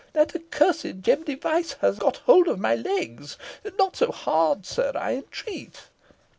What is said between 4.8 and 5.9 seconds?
I entreat."